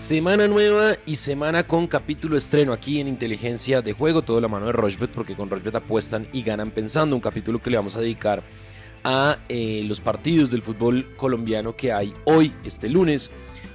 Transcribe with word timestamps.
Semana 0.00 0.48
nueva 0.48 0.94
y 1.04 1.16
semana 1.16 1.66
con 1.66 1.86
capítulo 1.86 2.38
estreno 2.38 2.72
aquí 2.72 3.00
en 3.00 3.06
Inteligencia 3.06 3.82
de 3.82 3.92
Juego, 3.92 4.22
todo 4.22 4.40
la 4.40 4.48
mano 4.48 4.64
de 4.64 4.72
Rochbet, 4.72 5.10
porque 5.10 5.36
con 5.36 5.50
Rochbet 5.50 5.76
apuestan 5.76 6.26
y 6.32 6.40
ganan 6.40 6.70
pensando. 6.70 7.14
Un 7.14 7.20
capítulo 7.20 7.60
que 7.60 7.68
le 7.68 7.76
vamos 7.76 7.96
a 7.96 8.00
dedicar 8.00 8.42
a 9.04 9.36
eh, 9.50 9.82
los 9.84 10.00
partidos 10.00 10.50
del 10.50 10.62
fútbol 10.62 11.14
colombiano 11.18 11.76
que 11.76 11.92
hay 11.92 12.14
hoy, 12.24 12.50
este 12.64 12.88
lunes. 12.88 13.30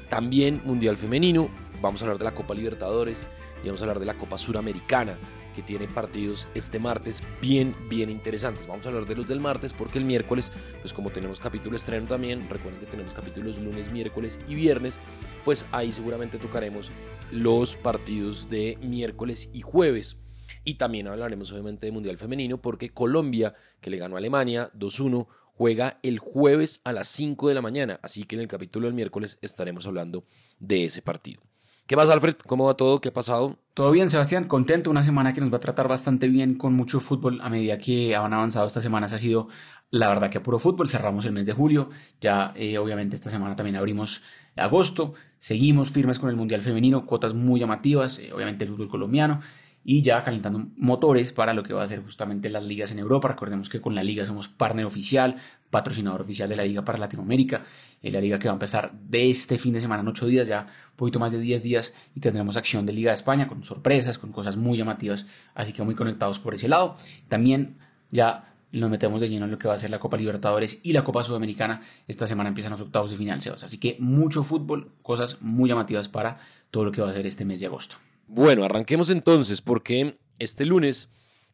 También 0.10 0.64
Mundial 0.66 0.98
Femenino. 0.98 1.48
Vamos 1.80 2.02
a 2.02 2.06
hablar 2.06 2.18
de 2.18 2.26
la 2.26 2.34
Copa 2.34 2.56
Libertadores 2.56 3.30
y 3.64 3.68
vamos 3.68 3.82
a 3.82 3.84
hablar 3.84 4.00
de 4.00 4.08
la 4.08 4.18
Copa 4.18 4.40
Suramericana 4.40 5.20
que 5.56 5.64
tiene 5.64 5.88
partidos 5.88 6.50
este 6.54 6.80
martes 6.80 7.24
bien, 7.42 7.74
bien 7.90 8.10
interesantes. 8.10 8.68
Vamos 8.68 8.86
a 8.86 8.90
hablar 8.90 9.06
de 9.06 9.16
los 9.16 9.28
del 9.28 9.40
martes 9.40 9.74
porque 9.74 9.98
el 9.98 10.06
miércoles, 10.06 10.52
pues 10.82 10.94
como 10.94 11.10
tenemos 11.10 11.40
capítulo 11.40 11.76
estreno 11.76 12.08
también, 12.08 12.48
recuerden 12.50 12.80
que 12.80 12.86
tenemos 12.86 13.14
capítulos 13.14 13.58
lunes, 13.58 13.92
miércoles 13.92 14.40
y 14.48 14.56
viernes, 14.56 15.00
pues 15.46 15.66
ahí 15.72 15.92
seguramente 15.92 16.38
tocaremos 16.38 16.92
los 17.32 17.76
partidos 17.76 18.50
de 18.50 18.78
miércoles 18.82 19.50
y 19.54 19.62
jueves. 19.62 20.20
Y 20.64 20.76
también 20.76 21.08
hablaremos 21.08 21.52
obviamente 21.52 21.86
de 21.86 21.92
Mundial 21.92 22.18
Femenino 22.18 22.62
porque 22.62 22.90
Colombia, 22.90 23.54
que 23.82 23.90
le 23.90 23.98
ganó 23.98 24.16
a 24.16 24.20
Alemania 24.20 24.72
2-1, 24.78 25.28
juega 25.54 26.00
el 26.04 26.20
jueves 26.20 26.82
a 26.84 26.92
las 26.92 27.08
5 27.08 27.48
de 27.48 27.54
la 27.54 27.62
mañana. 27.62 28.00
Así 28.04 28.26
que 28.26 28.36
en 28.36 28.42
el 28.42 28.48
capítulo 28.48 28.88
del 28.88 28.96
miércoles 28.96 29.40
estaremos 29.42 29.88
hablando 29.88 30.26
de 30.60 30.86
ese 30.86 31.02
partido. 31.02 31.42
¿Qué 31.88 31.96
pasa, 31.96 32.14
Alfred? 32.14 32.36
¿Cómo 32.48 32.66
va 32.66 32.74
todo? 32.74 33.00
¿Qué 33.00 33.10
ha 33.10 33.14
pasado? 33.14 33.60
Todo 33.76 33.92
bien, 33.92 34.10
Sebastián. 34.10 34.46
Contento. 34.46 34.90
Una 34.90 35.04
semana 35.04 35.34
que 35.34 35.42
nos 35.42 35.54
va 35.54 35.58
a 35.58 35.60
tratar 35.60 35.88
bastante 35.88 36.28
bien 36.28 36.56
con 36.56 36.74
mucho 36.74 37.00
fútbol 37.00 37.40
a 37.42 37.50
medida 37.50 37.78
que 37.78 38.16
han 38.16 38.34
avanzado 38.34 38.66
estas 38.66 38.82
semanas. 38.82 39.14
Ha 39.14 39.20
sido, 39.20 39.50
la 39.92 40.08
verdad, 40.08 40.32
que 40.32 40.40
puro 40.40 40.58
fútbol. 40.58 40.90
Cerramos 40.90 41.26
el 41.26 41.34
mes 41.34 41.46
de 41.46 41.54
julio. 41.54 41.90
Ya, 42.20 42.54
eh, 42.56 42.80
obviamente, 42.80 43.16
esta 43.16 43.30
semana 43.30 43.56
también 43.56 43.76
abrimos 43.76 44.24
agosto. 44.56 45.14
Seguimos 45.38 45.92
firmes 45.92 46.18
con 46.18 46.32
el 46.32 46.36
Mundial 46.36 46.62
Femenino. 46.62 47.06
Cuotas 47.06 47.36
muy 47.36 47.60
llamativas. 47.60 48.18
Eh, 48.18 48.34
obviamente, 48.34 48.64
el 48.64 48.72
fútbol 48.72 48.90
colombiano 48.90 49.42
y 49.88 50.02
ya 50.02 50.24
calentando 50.24 50.72
motores 50.78 51.32
para 51.32 51.54
lo 51.54 51.62
que 51.62 51.76
va 51.76 51.84
a 51.84 51.88
ser 51.88 52.02
justamente 52.04 52.50
las 52.50 52.66
ligas 52.66 52.92
en 52.92 52.98
Europa. 52.98 53.28
Recordemos 53.28 53.70
que 53.70 53.80
con 53.80 53.94
la 53.94 54.04
liga 54.04 54.26
somos 54.26 54.48
partner 54.48 54.86
oficial, 54.86 55.38
patrocinador 55.76 56.22
oficial 56.22 56.48
de 56.48 56.56
la 56.56 56.64
liga 56.64 56.86
para 56.86 56.98
Latinoamérica, 56.98 57.66
en 58.02 58.14
la 58.14 58.22
liga 58.22 58.40
que 58.40 58.48
va 58.48 58.54
a 58.54 58.56
empezar 58.56 58.94
de 58.94 59.30
este 59.30 59.58
fin 59.58 59.74
de 59.74 59.82
semana 59.82 60.04
en 60.04 60.08
8 60.08 60.26
días, 60.28 60.48
ya 60.48 60.68
un 60.92 60.96
poquito 60.96 61.20
más 61.20 61.34
de 61.34 61.40
10 61.40 61.64
días 61.64 61.94
y 62.16 62.22
tendremos 62.22 62.56
acción 62.56 62.86
de 62.86 62.94
Liga 62.94 63.12
de 63.12 63.16
España 63.16 63.50
con 63.50 63.62
sorpresas, 63.62 64.18
con 64.18 64.32
cosas 64.32 64.56
muy 64.56 64.78
llamativas, 64.78 65.28
así 65.54 65.74
que 65.74 65.84
muy 65.84 65.94
conectados 65.94 66.40
por 66.40 66.56
ese 66.56 66.70
lado. 66.70 66.96
También 67.28 67.78
ya 68.10 68.54
nos 68.72 68.90
metemos 68.90 69.20
de 69.20 69.28
lleno 69.28 69.44
en 69.44 69.52
lo 69.52 69.58
que 69.58 69.68
va 69.68 69.74
a 69.74 69.78
ser 69.78 69.90
la 69.90 70.00
Copa 70.00 70.16
Libertadores 70.16 70.80
y 70.82 70.94
la 70.94 71.04
Copa 71.04 71.24
Sudamericana. 71.24 71.82
Esta 72.08 72.26
semana 72.26 72.48
empiezan 72.48 72.72
los 72.72 72.80
octavos 72.80 73.12
de 73.12 73.18
final, 73.18 73.42
Sebas. 73.42 73.66
Así 73.66 73.78
que 73.78 73.98
mucho 74.00 74.46
fútbol, 74.46 74.94
cosas 75.02 75.42
muy 75.42 75.68
llamativas 75.68 76.08
para 76.08 76.38
todo 76.72 76.86
lo 76.86 76.94
que 76.94 77.02
va 77.02 77.10
a 77.10 77.14
ser 77.14 77.26
este 77.26 77.44
mes 77.44 77.60
de 77.60 77.66
agosto. 77.66 77.98
Bueno, 78.28 78.64
arranquemos 78.64 79.10
entonces 79.10 79.62
porque 79.62 80.18
este 80.40 80.66
lunes 80.66 81.10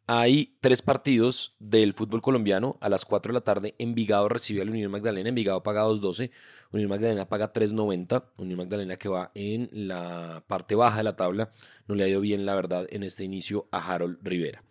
hay 0.08 0.56
tres 0.60 0.82
partidos 0.82 1.56
del 1.60 1.94
fútbol 1.94 2.22
colombiano. 2.22 2.78
A 2.82 2.90
las 2.90 3.06
4 3.06 3.32
de 3.32 3.34
la 3.34 3.44
tarde, 3.44 3.76
Envigado 3.78 4.28
recibe 4.30 4.62
a 4.62 4.66
la 4.66 4.72
Unión 4.72 4.92
Magdalena. 4.92 5.30
Envigado 5.30 5.64
paga 5.64 5.86
2.12. 5.86 6.32
Unión 6.72 6.90
Magdalena 6.90 7.30
paga 7.30 7.54
3.90. 7.54 8.26
Unión 8.38 8.58
Magdalena 8.58 8.96
que 8.98 9.10
va 9.10 9.32
en 9.36 9.70
la 9.72 10.44
parte 10.48 10.76
baja 10.76 10.98
de 10.98 11.04
la 11.04 11.16
tabla. 11.16 11.52
No 11.88 11.96
le 11.96 12.04
ha 12.04 12.08
ido 12.08 12.22
bien, 12.22 12.46
la 12.46 12.56
verdad, 12.56 12.88
en 12.90 13.04
este 13.04 13.24
inicio 13.24 13.68
a 13.72 13.94
Harold 13.94 14.18
Rivera. 14.22 14.64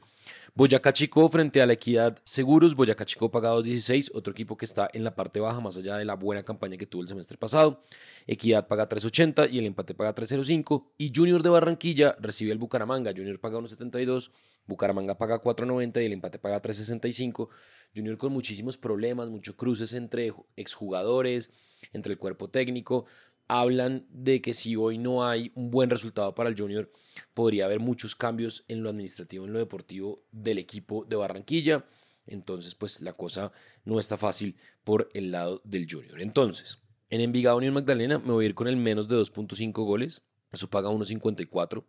Boyacá 0.61 0.93
Chico 0.93 1.27
frente 1.31 1.63
a 1.63 1.67
la 1.67 1.73
Equidad 1.73 2.19
Seguros, 2.23 2.75
Boyacá 2.75 3.07
Chico 3.07 3.31
paga 3.31 3.51
2.16, 3.55 4.11
otro 4.13 4.31
equipo 4.31 4.59
que 4.59 4.67
está 4.67 4.91
en 4.93 5.05
la 5.05 5.15
parte 5.15 5.41
baja, 5.41 5.59
más 5.59 5.79
allá 5.79 5.97
de 5.97 6.05
la 6.05 6.17
buena 6.17 6.43
campaña 6.43 6.77
que 6.77 6.85
tuvo 6.85 7.01
el 7.01 7.09
semestre 7.09 7.39
pasado. 7.39 7.83
Equidad 8.27 8.69
paga 8.69 8.87
3.80 8.87 9.51
y 9.51 9.59
el 9.59 9.65
empate 9.65 9.95
paga 9.95 10.15
3.05. 10.15 10.89
Y 10.99 11.13
Junior 11.17 11.43
de 11.43 11.49
Barranquilla 11.49 12.15
recibe 12.21 12.53
al 12.53 12.59
Bucaramanga, 12.59 13.15
Junior 13.17 13.41
paga 13.41 13.59
1.72, 13.59 14.33
Bucaramanga 14.67 15.17
paga 15.17 15.41
4.90 15.41 16.03
y 16.03 16.05
el 16.05 16.13
empate 16.13 16.39
paga 16.39 16.61
3.65. 16.61 17.49
Junior 17.97 18.19
con 18.19 18.31
muchísimos 18.31 18.77
problemas, 18.77 19.31
muchos 19.31 19.55
cruces 19.55 19.95
entre 19.95 20.35
exjugadores, 20.57 21.51
entre 21.95 22.13
el 22.13 22.19
cuerpo 22.19 22.51
técnico 22.51 23.07
hablan 23.51 24.07
de 24.11 24.41
que 24.41 24.55
si 24.55 24.77
hoy 24.77 24.97
no 24.97 25.27
hay 25.27 25.51
un 25.57 25.71
buen 25.71 25.91
resultado 25.91 26.35
para 26.35 26.49
el 26.49 26.57
Junior, 26.57 26.91
podría 27.35 27.65
haber 27.65 27.81
muchos 27.81 28.15
cambios 28.15 28.65
en 28.69 28.83
lo 28.83 28.91
administrativo, 28.91 29.45
en 29.45 29.53
lo 29.53 29.59
deportivo 29.59 30.23
del 30.31 30.59
equipo 30.59 31.05
de 31.05 31.17
Barranquilla. 31.17 31.85
Entonces, 32.27 32.77
pues 32.77 33.01
la 33.01 33.15
cosa 33.15 33.51
no 33.85 33.99
está 33.99 34.17
fácil 34.17 34.57
por 34.85 35.11
el 35.15 35.33
lado 35.33 35.61
del 35.65 35.89
Junior. 35.91 36.21
Entonces, 36.21 36.79
en 37.09 37.21
Envigado 37.21 37.57
Unión 37.57 37.75
Magdalena 37.75 38.21
me 38.21 38.33
voy 38.33 38.45
a 38.45 38.49
ir 38.49 38.55
con 38.55 38.69
el 38.69 38.77
menos 38.77 39.09
de 39.09 39.17
2.5 39.17 39.73
goles, 39.85 40.23
eso 40.53 40.71
paga 40.71 40.91
1.54. 40.91 41.85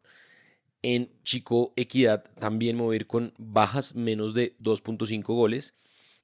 En 0.82 1.12
Chico 1.24 1.74
Equidad 1.76 2.24
también 2.40 2.76
me 2.76 2.82
voy 2.82 2.96
a 2.96 2.98
ir 2.98 3.08
con 3.08 3.36
bajas 3.38 3.94
menos 3.94 4.34
de 4.34 4.58
2.5 4.58 5.22
goles. 5.26 5.78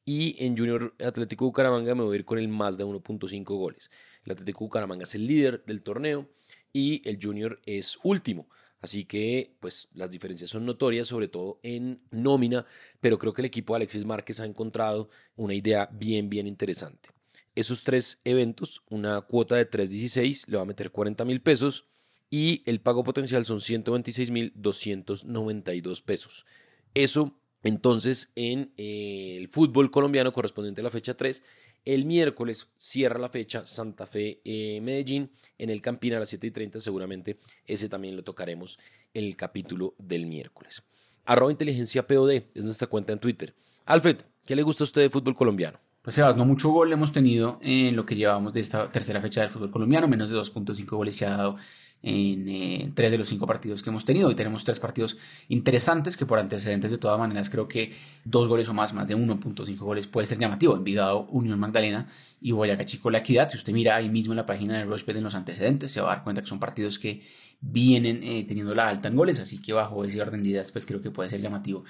Y 0.04 0.42
en 0.44 0.58
Junior 0.58 0.96
Atlético 1.06 1.46
Bucaramanga 1.46 1.94
me 1.94 2.04
voy 2.04 2.16
a 2.16 2.20
ir 2.20 2.26
con 2.26 2.40
el 2.40 2.48
más 2.48 2.78
de 2.78 2.86
1.5 2.86 3.44
goles. 3.44 3.92
El 4.28 4.34
Atlético 4.34 4.66
Bucaramanga 4.66 5.06
es 5.06 5.16
el 5.16 5.26
líder 5.26 5.64
del 5.66 5.82
torneo 5.82 6.30
y 6.74 7.02
el 7.08 7.18
Junior 7.22 7.62
es 7.66 7.98
último. 8.04 8.50
Así 8.82 9.06
que, 9.06 9.56
pues, 9.62 9.88
las 9.94 10.12
diferencias 10.12 10.50
son 10.50 10.66
notorias, 10.66 11.08
sobre 11.08 11.30
todo 11.30 11.62
en 11.64 12.02
nómina, 12.12 12.66
pero 13.00 13.18
creo 13.18 13.32
que 13.32 13.42
el 13.42 13.46
equipo 13.46 13.74
de 13.74 13.78
Alexis 13.78 14.04
Márquez 14.04 14.42
ha 14.42 14.46
encontrado 14.46 15.10
una 15.38 15.54
idea 15.54 15.90
bien, 15.94 16.30
bien 16.30 16.46
interesante. 16.46 17.10
Esos 17.56 17.86
tres 17.86 18.20
eventos, 18.26 18.84
una 18.90 19.22
cuota 19.22 19.56
de 19.56 19.70
3.16, 19.70 20.46
le 20.48 20.58
va 20.58 20.64
a 20.64 20.66
meter 20.66 20.92
40 20.92 21.24
mil 21.24 21.42
pesos 21.42 21.88
y 22.30 22.64
el 22.66 22.82
pago 22.82 23.06
potencial 23.06 23.46
son 23.46 23.62
126 23.62 24.32
mil 24.32 24.52
292 24.56 26.02
pesos. 26.02 26.46
Eso 26.94 27.40
entonces, 27.64 28.32
en 28.36 28.72
eh, 28.78 29.36
el 29.38 29.48
fútbol 29.48 29.92
colombiano 29.92 30.32
correspondiente 30.32 30.82
a 30.82 30.84
la 30.84 30.90
fecha 30.90 31.18
3, 31.18 31.44
el 31.88 32.04
miércoles 32.04 32.70
cierra 32.76 33.18
la 33.18 33.30
fecha 33.30 33.66
Santa 33.66 34.06
Fe 34.06 34.42
eh, 34.44 34.82
Medellín 34.82 35.32
en 35.58 35.70
el 35.70 35.82
Campín 35.82 36.14
a 36.16 36.20
las 36.20 36.28
7 36.28 36.48
y 36.48 36.52
30. 36.52 36.82
Seguramente 36.82 37.40
ese 37.66 37.88
también 37.88 38.18
lo 38.18 38.26
tocaremos 38.26 38.78
en 39.14 39.24
el 39.24 39.38
capítulo 39.38 39.96
del 39.98 40.26
miércoles. 40.26 40.84
Arroba 41.24 41.50
inteligencia 41.50 42.06
POD 42.06 42.44
es 42.54 42.66
nuestra 42.66 42.88
cuenta 42.88 43.14
en 43.14 43.20
Twitter. 43.20 43.56
Alfred, 43.86 44.18
¿qué 44.46 44.54
le 44.58 44.64
gusta 44.64 44.84
a 44.84 44.86
usted 44.86 45.02
de 45.04 45.10
fútbol 45.10 45.38
colombiano? 45.38 45.80
Pues 46.08 46.38
no 46.38 46.46
mucho 46.46 46.70
gol 46.70 46.94
hemos 46.94 47.12
tenido 47.12 47.60
en 47.62 47.98
lo 47.98 48.06
que 48.06 48.16
llevamos 48.16 48.54
de 48.54 48.62
esta 48.62 48.90
tercera 48.90 49.20
fecha 49.20 49.42
del 49.42 49.50
fútbol 49.50 49.72
colombiano, 49.72 50.08
menos 50.08 50.30
de 50.30 50.38
2.5 50.38 50.86
goles 50.96 51.18
se 51.18 51.26
ha 51.26 51.32
dado 51.32 51.58
en 52.02 52.48
eh, 52.48 52.92
tres 52.96 53.12
de 53.12 53.18
los 53.18 53.28
cinco 53.28 53.46
partidos 53.46 53.84
que 53.84 53.90
hemos 53.90 54.06
tenido. 54.06 54.30
Hoy 54.30 54.36
tenemos 54.36 54.64
tres 54.64 54.80
partidos 54.80 55.18
interesantes 55.50 56.16
que 56.16 56.26
por 56.26 56.40
antecedentes 56.40 56.92
de 56.92 56.98
todas 56.98 57.20
maneras 57.20 57.50
creo 57.50 57.68
que 57.68 57.92
dos 58.24 58.48
goles 58.48 58.70
o 58.70 58.74
más, 58.74 58.94
más 58.94 59.10
de 59.10 59.18
1.5 59.18 59.78
goles 59.80 60.08
puede 60.08 60.26
ser 60.28 60.40
llamativo. 60.40 60.78
Envigado, 60.78 61.28
Unión 61.30 61.60
Magdalena 61.60 62.08
y 62.40 62.54
Boyacá 62.54 62.86
Chico 62.86 63.10
La 63.10 63.18
Equidad. 63.18 63.50
Si 63.50 63.58
usted 63.58 63.74
mira 63.74 63.98
ahí 63.98 64.08
mismo 64.08 64.32
en 64.32 64.38
la 64.38 64.46
página 64.46 64.78
de 64.78 64.86
Rochbet 64.86 65.18
en 65.18 65.26
los 65.26 65.36
antecedentes, 65.36 65.92
se 65.92 66.00
va 66.00 66.14
a 66.14 66.16
dar 66.16 66.24
cuenta 66.24 66.42
que 66.42 66.48
son 66.48 66.62
partidos 66.62 67.00
que 67.00 67.22
vienen 67.60 68.24
eh, 68.24 68.46
teniendo 68.48 68.74
la 68.76 68.88
alta 68.88 69.08
en 69.08 69.16
goles, 69.16 69.40
así 69.40 69.60
que 69.60 69.74
bajo 69.74 70.06
ese 70.06 70.22
orden 70.22 70.44
de 70.44 70.50
ideas 70.50 70.72
pues 70.72 70.86
creo 70.86 71.02
que 71.02 71.10
puede 71.10 71.28
ser 71.28 71.42
llamativo 71.42 71.84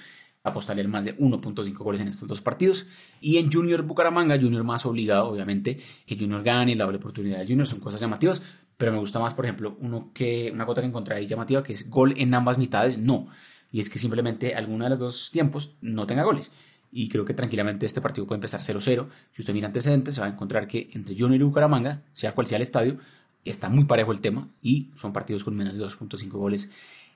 apostarle 0.48 0.86
más 0.88 1.04
de 1.04 1.16
1.5 1.16 1.76
goles 1.78 2.00
en 2.00 2.08
estos 2.08 2.28
dos 2.28 2.40
partidos. 2.40 2.86
Y 3.20 3.38
en 3.38 3.50
Junior 3.52 3.82
Bucaramanga, 3.82 4.38
Junior 4.40 4.64
más 4.64 4.84
obligado, 4.86 5.28
obviamente, 5.28 5.78
que 6.06 6.16
Junior 6.16 6.42
gane 6.42 6.74
la 6.76 6.84
doble 6.84 6.98
oportunidad 6.98 7.38
de 7.38 7.46
Junior, 7.46 7.66
son 7.66 7.80
cosas 7.80 8.00
llamativas 8.00 8.42
pero 8.78 8.92
me 8.92 8.98
gusta 8.98 9.18
más, 9.18 9.34
por 9.34 9.44
ejemplo, 9.44 9.76
uno 9.80 10.12
que, 10.14 10.50
una 10.54 10.64
cuota 10.64 10.80
que 10.80 10.86
encontré 10.86 11.16
ahí 11.16 11.26
llamativa 11.26 11.64
que 11.64 11.72
es 11.72 11.90
gol 11.90 12.14
en 12.16 12.32
ambas 12.32 12.58
mitades, 12.58 12.96
no. 12.96 13.26
Y 13.72 13.80
es 13.80 13.90
que 13.90 13.98
simplemente 13.98 14.54
alguno 14.54 14.84
de 14.84 14.90
los 14.90 15.00
dos 15.00 15.30
tiempos 15.32 15.74
no 15.82 16.06
tenga 16.06 16.22
goles. 16.22 16.52
Y 16.92 17.08
creo 17.08 17.24
que 17.24 17.34
tranquilamente 17.34 17.84
este 17.84 18.00
partido 18.00 18.26
puede 18.26 18.36
empezar 18.36 18.60
0-0. 18.60 19.08
Si 19.34 19.42
usted 19.42 19.52
mira 19.52 19.66
antecedentes, 19.66 20.14
se 20.14 20.20
va 20.20 20.28
a 20.28 20.30
encontrar 20.30 20.68
que 20.68 20.90
entre 20.94 21.18
Junior 21.18 21.40
y 21.40 21.44
Bucaramanga, 21.44 22.04
sea 22.12 22.34
cual 22.34 22.46
sea 22.46 22.56
el 22.56 22.62
estadio, 22.62 22.98
está 23.44 23.68
muy 23.68 23.84
parejo 23.84 24.12
el 24.12 24.20
tema 24.20 24.48
y 24.62 24.90
son 24.94 25.12
partidos 25.12 25.42
con 25.42 25.56
menos 25.56 25.74
de 25.76 25.84
2.5 25.84 26.28
goles 26.30 26.70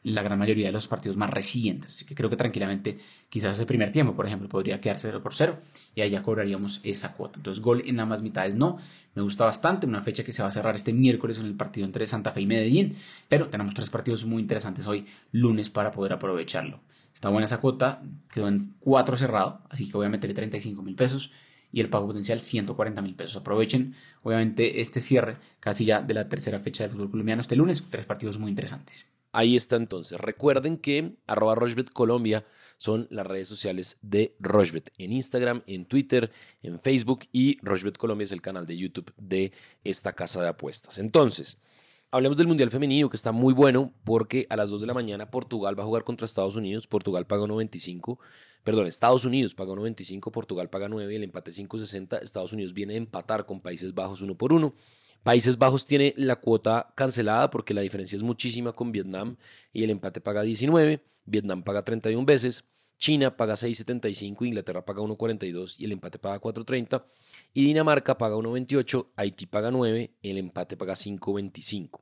la 0.04 0.22
gran 0.22 0.38
mayoría 0.38 0.66
de 0.66 0.72
los 0.72 0.88
partidos 0.88 1.16
más 1.16 1.30
recientes. 1.30 1.96
Así 1.96 2.04
que 2.04 2.14
creo 2.14 2.28
que 2.28 2.36
tranquilamente, 2.36 2.98
quizás 3.28 3.58
el 3.60 3.66
primer 3.66 3.92
tiempo, 3.92 4.14
por 4.14 4.26
ejemplo, 4.26 4.48
podría 4.48 4.80
quedar 4.80 4.98
0 4.98 5.22
por 5.22 5.34
0 5.34 5.58
y 5.94 6.08
ya 6.08 6.22
cobraríamos 6.22 6.80
esa 6.82 7.12
cuota. 7.14 7.38
Entonces, 7.38 7.62
gol 7.62 7.82
en 7.86 8.00
ambas 8.00 8.22
mitades 8.22 8.56
no. 8.56 8.78
Me 9.14 9.22
gusta 9.22 9.44
bastante. 9.44 9.86
Una 9.86 10.02
fecha 10.02 10.24
que 10.24 10.32
se 10.32 10.42
va 10.42 10.48
a 10.48 10.52
cerrar 10.52 10.74
este 10.74 10.92
miércoles 10.92 11.38
en 11.38 11.46
el 11.46 11.54
partido 11.54 11.86
entre 11.86 12.06
Santa 12.06 12.32
Fe 12.32 12.40
y 12.40 12.46
Medellín. 12.46 12.96
Pero 13.28 13.48
tenemos 13.48 13.74
tres 13.74 13.90
partidos 13.90 14.24
muy 14.24 14.42
interesantes 14.42 14.86
hoy, 14.86 15.06
lunes, 15.30 15.70
para 15.70 15.92
poder 15.92 16.12
aprovecharlo. 16.14 16.80
Está 17.14 17.28
buena 17.28 17.44
esa 17.44 17.60
cuota. 17.60 18.02
Quedó 18.30 18.48
en 18.48 18.74
4 18.80 19.16
cerrado. 19.16 19.60
Así 19.70 19.86
que 19.86 19.96
voy 19.96 20.06
a 20.06 20.10
meterle 20.10 20.34
35 20.34 20.82
mil 20.82 20.96
pesos 20.96 21.30
y 21.72 21.80
el 21.80 21.88
pago 21.88 22.06
potencial 22.06 22.40
140 22.40 23.00
mil 23.02 23.14
pesos. 23.14 23.36
Aprovechen, 23.36 23.94
obviamente, 24.22 24.80
este 24.80 25.00
cierre 25.00 25.36
casi 25.60 25.84
ya 25.84 26.02
de 26.02 26.14
la 26.14 26.28
tercera 26.28 26.60
fecha 26.60 26.84
del 26.84 26.92
fútbol 26.92 27.10
colombiano 27.10 27.40
este 27.40 27.56
lunes. 27.56 27.82
Tres 27.88 28.04
partidos 28.04 28.38
muy 28.38 28.50
interesantes. 28.50 29.06
Ahí 29.32 29.56
está 29.56 29.76
entonces. 29.76 30.20
Recuerden 30.20 30.76
que 30.76 31.16
arroba 31.26 31.54
Rochbet 31.54 31.90
Colombia 31.90 32.44
son 32.76 33.08
las 33.10 33.26
redes 33.26 33.48
sociales 33.48 33.98
de 34.02 34.36
Rochbet 34.38 34.92
en 34.98 35.12
Instagram, 35.12 35.62
en 35.66 35.86
Twitter, 35.86 36.30
en 36.62 36.78
Facebook 36.78 37.20
y 37.32 37.58
Rochbet 37.62 37.96
Colombia 37.96 38.24
es 38.24 38.32
el 38.32 38.42
canal 38.42 38.66
de 38.66 38.76
YouTube 38.76 39.12
de 39.16 39.52
esta 39.84 40.12
casa 40.12 40.42
de 40.42 40.48
apuestas. 40.48 40.98
Entonces, 40.98 41.58
hablemos 42.10 42.36
del 42.36 42.46
Mundial 42.46 42.70
Femenino, 42.70 43.08
que 43.08 43.16
está 43.16 43.32
muy 43.32 43.54
bueno, 43.54 43.94
porque 44.04 44.46
a 44.50 44.56
las 44.56 44.68
2 44.68 44.82
de 44.82 44.86
la 44.86 44.94
mañana 44.94 45.30
Portugal 45.30 45.78
va 45.78 45.82
a 45.82 45.86
jugar 45.86 46.04
contra 46.04 46.26
Estados 46.26 46.56
Unidos. 46.56 46.86
Portugal 46.86 47.26
paga 47.26 47.44
1.25. 47.44 48.18
Perdón, 48.64 48.86
Estados 48.86 49.24
Unidos 49.24 49.54
paga 49.54 49.72
1.25, 49.72 50.30
Portugal 50.30 50.68
paga 50.68 50.88
9, 50.88 51.16
el 51.16 51.24
empate 51.24 51.50
5.60. 51.50 52.22
Estados 52.22 52.52
Unidos 52.52 52.74
viene 52.74 52.94
a 52.94 52.98
empatar 52.98 53.46
con 53.46 53.60
Países 53.60 53.94
Bajos 53.94 54.20
1 54.20 54.36
por 54.36 54.52
1. 54.52 54.74
Países 55.22 55.56
Bajos 55.56 55.86
tiene 55.86 56.14
la 56.16 56.36
cuota 56.36 56.92
cancelada 56.96 57.50
porque 57.50 57.74
la 57.74 57.82
diferencia 57.82 58.16
es 58.16 58.22
muchísima 58.22 58.72
con 58.72 58.90
Vietnam 58.90 59.36
y 59.72 59.84
el 59.84 59.90
empate 59.90 60.20
paga 60.20 60.42
19, 60.42 61.00
Vietnam 61.26 61.62
paga 61.62 61.82
31 61.82 62.26
veces, 62.26 62.64
China 62.98 63.36
paga 63.36 63.54
6.75, 63.54 64.46
Inglaterra 64.46 64.84
paga 64.84 65.00
1.42 65.02 65.76
y 65.78 65.84
el 65.84 65.92
empate 65.92 66.18
paga 66.18 66.40
4.30 66.40 67.04
y 67.54 67.64
Dinamarca 67.66 68.18
paga 68.18 68.36
1.28, 68.36 69.08
Haití 69.14 69.46
paga 69.46 69.70
9, 69.70 70.12
el 70.22 70.38
empate 70.38 70.76
paga 70.76 70.94
5.25. 70.94 72.00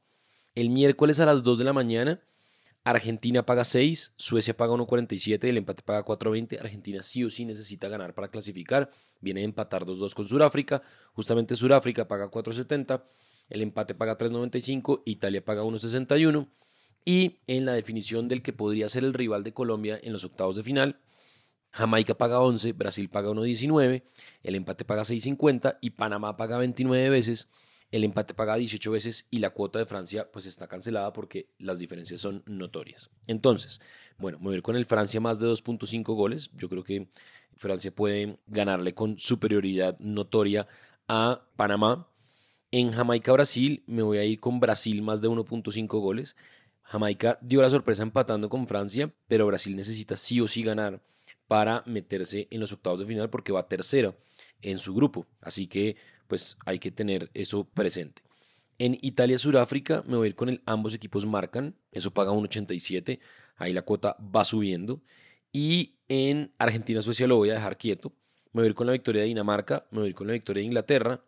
El 0.54 0.70
miércoles 0.70 1.20
a 1.20 1.26
las 1.26 1.42
2 1.42 1.58
de 1.58 1.64
la 1.64 1.72
mañana, 1.72 2.20
Argentina 2.90 3.44
paga 3.44 3.64
6, 3.64 4.14
Suecia 4.16 4.56
paga 4.56 4.74
1.47, 4.74 5.44
el 5.44 5.56
empate 5.58 5.82
paga 5.82 6.04
4.20. 6.04 6.60
Argentina 6.60 7.02
sí 7.02 7.24
o 7.24 7.30
sí 7.30 7.44
necesita 7.44 7.88
ganar 7.88 8.14
para 8.14 8.28
clasificar. 8.28 8.90
Viene 9.20 9.40
a 9.40 9.44
empatar 9.44 9.84
2-2 9.84 10.14
con 10.14 10.28
Sudáfrica. 10.28 10.82
Justamente 11.12 11.56
Sudáfrica 11.56 12.08
paga 12.08 12.30
4.70, 12.30 13.02
el 13.48 13.62
empate 13.62 13.94
paga 13.94 14.16
3.95, 14.16 15.02
Italia 15.04 15.44
paga 15.44 15.62
1.61. 15.62 16.48
Y 17.04 17.40
en 17.46 17.64
la 17.64 17.72
definición 17.72 18.28
del 18.28 18.42
que 18.42 18.52
podría 18.52 18.88
ser 18.88 19.04
el 19.04 19.14
rival 19.14 19.42
de 19.42 19.54
Colombia 19.54 19.98
en 20.02 20.12
los 20.12 20.24
octavos 20.24 20.56
de 20.56 20.62
final, 20.62 21.00
Jamaica 21.72 22.14
paga 22.14 22.40
11, 22.40 22.72
Brasil 22.72 23.08
paga 23.08 23.30
1.19, 23.30 24.02
el 24.42 24.54
empate 24.54 24.84
paga 24.84 25.02
6.50 25.02 25.78
y 25.80 25.90
Panamá 25.90 26.36
paga 26.36 26.58
29 26.58 27.08
veces, 27.08 27.48
el 27.90 28.04
empate 28.04 28.34
paga 28.34 28.54
18 28.54 28.90
veces 28.90 29.26
y 29.30 29.40
la 29.40 29.50
cuota 29.50 29.78
de 29.78 29.86
Francia 29.86 30.30
pues 30.30 30.46
está 30.46 30.68
cancelada 30.68 31.12
porque 31.12 31.48
las 31.58 31.78
diferencias 31.78 32.20
son 32.20 32.42
notorias. 32.46 33.10
Entonces, 33.26 33.80
bueno, 34.18 34.38
voy 34.40 34.54
a 34.54 34.56
ir 34.58 34.62
con 34.62 34.76
el 34.76 34.86
Francia 34.86 35.20
más 35.20 35.40
de 35.40 35.48
2.5 35.48 36.14
goles. 36.14 36.50
Yo 36.54 36.68
creo 36.68 36.84
que 36.84 37.08
Francia 37.56 37.92
puede 37.92 38.38
ganarle 38.46 38.94
con 38.94 39.18
superioridad 39.18 39.98
notoria 39.98 40.68
a 41.08 41.42
Panamá. 41.56 42.08
En 42.70 42.92
Jamaica-Brasil 42.92 43.82
me 43.86 44.02
voy 44.02 44.18
a 44.18 44.24
ir 44.24 44.38
con 44.38 44.60
Brasil 44.60 45.02
más 45.02 45.20
de 45.20 45.28
1.5 45.28 45.88
goles. 46.00 46.36
Jamaica 46.82 47.38
dio 47.40 47.60
la 47.60 47.70
sorpresa 47.70 48.04
empatando 48.04 48.48
con 48.48 48.68
Francia, 48.68 49.12
pero 49.26 49.46
Brasil 49.46 49.74
necesita 49.74 50.14
sí 50.14 50.40
o 50.40 50.46
sí 50.46 50.62
ganar 50.62 51.02
para 51.48 51.82
meterse 51.86 52.46
en 52.52 52.60
los 52.60 52.72
octavos 52.72 53.00
de 53.00 53.06
final 53.06 53.30
porque 53.30 53.50
va 53.50 53.66
tercera 53.66 54.14
en 54.62 54.78
su 54.78 54.94
grupo. 54.94 55.26
Así 55.40 55.66
que 55.66 55.96
pues 56.30 56.56
hay 56.64 56.78
que 56.78 56.90
tener 56.90 57.30
eso 57.34 57.64
presente. 57.64 58.22
En 58.78 58.96
Italia-Suráfrica 59.02 60.02
me 60.06 60.16
voy 60.16 60.24
a 60.24 60.28
ir 60.30 60.34
con 60.34 60.48
el 60.48 60.62
ambos 60.64 60.94
equipos 60.94 61.26
marcan, 61.26 61.76
eso 61.92 62.10
paga 62.10 62.32
1.87, 62.32 63.20
ahí 63.56 63.74
la 63.74 63.82
cuota 63.82 64.16
va 64.34 64.46
subiendo. 64.46 65.02
Y 65.52 65.98
en 66.08 66.54
Argentina-Suecia 66.56 67.26
lo 67.26 67.36
voy 67.36 67.50
a 67.50 67.54
dejar 67.54 67.76
quieto, 67.76 68.14
me 68.52 68.62
voy 68.62 68.64
a 68.64 68.70
ir 68.70 68.74
con 68.74 68.86
la 68.86 68.94
victoria 68.94 69.20
de 69.20 69.28
Dinamarca, 69.28 69.86
me 69.90 69.98
voy 69.98 70.06
a 70.06 70.08
ir 70.08 70.14
con 70.14 70.26
la 70.26 70.32
victoria 70.32 70.62
de 70.62 70.66
Inglaterra, 70.66 71.22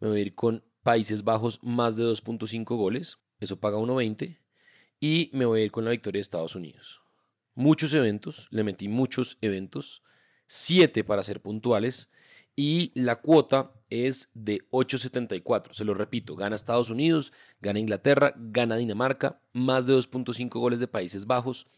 me 0.00 0.08
voy 0.08 0.18
a 0.18 0.22
ir 0.22 0.34
con 0.34 0.64
Países 0.82 1.22
Bajos 1.22 1.60
más 1.62 1.96
de 1.96 2.02
2.5 2.02 2.64
goles, 2.76 3.18
eso 3.38 3.60
paga 3.60 3.78
1.20. 3.78 4.36
Y 4.98 5.30
me 5.32 5.44
voy 5.44 5.60
a 5.60 5.64
ir 5.66 5.70
con 5.70 5.84
la 5.84 5.92
victoria 5.92 6.18
de 6.18 6.22
Estados 6.22 6.56
Unidos 6.56 7.00
muchos 7.58 7.92
eventos, 7.92 8.46
le 8.52 8.62
metí 8.62 8.86
muchos 8.86 9.36
eventos, 9.40 10.04
siete 10.46 11.02
para 11.02 11.24
ser 11.24 11.42
puntuales, 11.42 12.08
y 12.58 12.90
la 13.00 13.20
cuota 13.20 13.70
es 13.88 14.32
de 14.34 14.68
8.74. 14.72 15.74
Se 15.74 15.84
lo 15.84 15.94
repito, 15.94 16.34
gana 16.34 16.56
Estados 16.56 16.90
Unidos, 16.90 17.32
gana 17.60 17.78
Inglaterra, 17.78 18.34
gana 18.36 18.74
Dinamarca, 18.74 19.40
más 19.52 19.86
de 19.86 19.94
2.5 19.94 20.58
goles 20.58 20.80
de 20.80 20.88
Países 20.88 21.28
Bajos. 21.28 21.68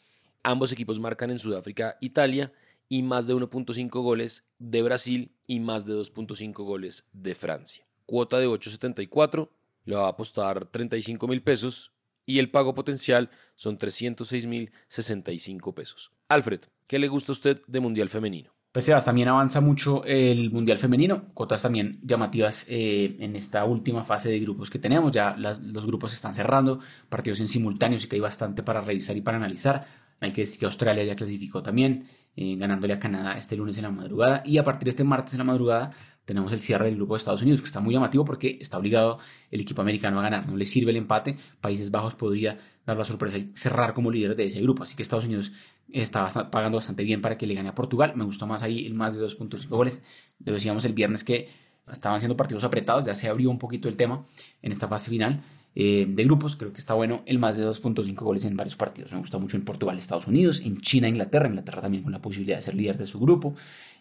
Ambos 0.42 0.72
equipos 0.72 0.98
marcan 0.98 1.30
en 1.30 1.38
Sudáfrica, 1.38 1.98
Italia, 2.00 2.54
y 2.88 3.02
más 3.02 3.26
de 3.26 3.34
1.5 3.34 3.90
goles 4.02 4.48
de 4.58 4.80
Brasil 4.80 5.36
y 5.46 5.60
más 5.60 5.84
de 5.84 5.92
2.5 5.92 6.64
goles 6.64 7.10
de 7.12 7.34
Francia. 7.34 7.86
Cuota 8.06 8.38
de 8.38 8.48
8.74, 8.48 9.50
le 9.84 9.96
va 9.96 10.06
a 10.06 10.08
apostar 10.08 10.64
35 10.64 11.28
mil 11.28 11.42
pesos 11.42 11.92
y 12.24 12.38
el 12.38 12.50
pago 12.50 12.74
potencial 12.74 13.28
son 13.54 13.78
306.065 13.78 15.74
pesos. 15.74 16.10
Alfred, 16.28 16.60
¿qué 16.86 16.98
le 16.98 17.08
gusta 17.08 17.32
a 17.32 17.34
usted 17.34 17.60
de 17.66 17.80
Mundial 17.80 18.08
Femenino? 18.08 18.54
Pues 18.72 18.84
Sebas, 18.84 19.04
también 19.04 19.26
avanza 19.26 19.60
mucho 19.60 20.04
el 20.04 20.52
Mundial 20.52 20.78
Femenino, 20.78 21.34
cotas 21.34 21.62
también 21.62 21.98
llamativas 22.04 22.66
eh, 22.68 23.16
en 23.18 23.34
esta 23.34 23.64
última 23.64 24.04
fase 24.04 24.30
de 24.30 24.38
grupos 24.38 24.70
que 24.70 24.78
tenemos, 24.78 25.10
ya 25.10 25.34
los 25.36 25.86
grupos 25.86 26.12
se 26.12 26.14
están 26.14 26.36
cerrando, 26.36 26.78
partidos 27.08 27.40
en 27.40 27.48
simultáneo, 27.48 27.96
así 27.96 28.06
que 28.06 28.14
hay 28.14 28.20
bastante 28.20 28.62
para 28.62 28.80
revisar 28.80 29.16
y 29.16 29.22
para 29.22 29.38
analizar. 29.38 29.86
Hay 30.20 30.32
que 30.32 30.42
decir 30.42 30.60
que 30.60 30.66
Australia 30.66 31.02
ya 31.02 31.16
clasificó 31.16 31.64
también, 31.64 32.04
eh, 32.36 32.54
ganándole 32.56 32.92
a 32.94 33.00
Canadá 33.00 33.32
este 33.36 33.56
lunes 33.56 33.76
en 33.78 33.84
la 33.84 33.90
madrugada. 33.90 34.42
Y 34.44 34.58
a 34.58 34.64
partir 34.64 34.84
de 34.84 34.90
este 34.90 35.02
martes 35.02 35.34
en 35.34 35.38
la 35.38 35.44
madrugada 35.44 35.90
tenemos 36.30 36.52
el 36.52 36.60
cierre 36.60 36.84
del 36.84 36.94
grupo 36.94 37.14
de 37.14 37.18
Estados 37.18 37.42
Unidos, 37.42 37.60
que 37.60 37.66
está 37.66 37.80
muy 37.80 37.92
llamativo 37.92 38.24
porque 38.24 38.56
está 38.60 38.78
obligado 38.78 39.18
el 39.50 39.62
equipo 39.62 39.82
americano 39.82 40.20
a 40.20 40.22
ganar. 40.22 40.46
No 40.46 40.56
le 40.56 40.64
sirve 40.64 40.92
el 40.92 40.96
empate. 40.96 41.36
Países 41.60 41.90
Bajos 41.90 42.14
podría 42.14 42.56
dar 42.86 42.96
la 42.96 43.02
sorpresa 43.02 43.36
y 43.36 43.50
cerrar 43.52 43.94
como 43.94 44.12
líder 44.12 44.36
de 44.36 44.46
ese 44.46 44.60
grupo. 44.60 44.84
Así 44.84 44.94
que 44.94 45.02
Estados 45.02 45.24
Unidos 45.24 45.50
está 45.92 46.28
pagando 46.52 46.78
bastante 46.78 47.02
bien 47.02 47.20
para 47.20 47.36
que 47.36 47.48
le 47.48 47.54
gane 47.54 47.70
a 47.70 47.72
Portugal. 47.72 48.12
Me 48.14 48.22
gustó 48.22 48.46
más 48.46 48.62
ahí 48.62 48.86
el 48.86 48.94
más 48.94 49.16
de 49.16 49.26
2.5 49.26 49.68
goles. 49.70 50.02
Lo 50.38 50.52
decíamos 50.52 50.84
el 50.84 50.92
viernes 50.92 51.24
que 51.24 51.48
estaban 51.90 52.20
siendo 52.20 52.36
partidos 52.36 52.62
apretados. 52.62 53.02
Ya 53.04 53.16
se 53.16 53.28
abrió 53.28 53.50
un 53.50 53.58
poquito 53.58 53.88
el 53.88 53.96
tema 53.96 54.22
en 54.62 54.70
esta 54.70 54.86
fase 54.86 55.10
final. 55.10 55.42
Eh, 55.74 56.06
de 56.08 56.24
grupos. 56.24 56.56
Creo 56.56 56.72
que 56.72 56.78
está 56.78 56.94
bueno 56.94 57.22
el 57.26 57.38
más 57.38 57.56
de 57.56 57.64
2.5 57.64 58.14
goles 58.24 58.44
en 58.44 58.56
varios 58.56 58.76
partidos. 58.76 59.12
Me 59.12 59.18
gusta 59.18 59.38
mucho 59.38 59.56
en 59.56 59.64
Portugal, 59.64 59.98
Estados 59.98 60.26
Unidos, 60.26 60.60
en 60.64 60.80
China, 60.80 61.08
Inglaterra. 61.08 61.48
Inglaterra 61.48 61.82
también 61.82 62.02
con 62.02 62.12
la 62.12 62.20
posibilidad 62.20 62.56
de 62.56 62.62
ser 62.62 62.74
líder 62.74 62.98
de 62.98 63.06
su 63.06 63.20
grupo. 63.20 63.54